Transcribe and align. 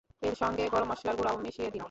এর 0.21 0.35
সঙ্গে 0.35 0.63
গরম 0.73 0.87
মসলার 0.91 1.15
গুঁড়াও 1.17 1.37
মিশিয়ে 1.37 1.69
দিন। 1.69 1.79